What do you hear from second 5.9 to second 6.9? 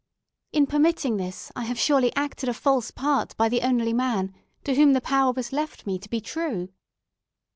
to be true!"